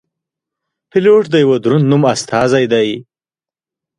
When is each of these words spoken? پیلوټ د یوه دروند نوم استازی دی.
پیلوټ 0.89 1.23
د 1.29 1.35
یوه 1.43 1.57
دروند 1.63 1.85
نوم 1.91 2.03
استازی 2.13 2.65
دی. 2.73 2.89